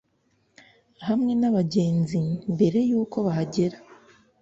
[1.07, 2.19] Hamwe n abagenzi
[2.53, 3.77] mbere y uko bahagera